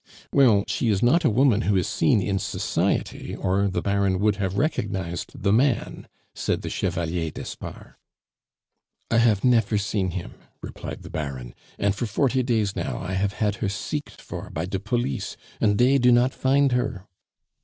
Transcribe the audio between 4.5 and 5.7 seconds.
recognized the